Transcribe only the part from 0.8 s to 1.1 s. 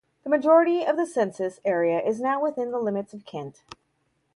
of the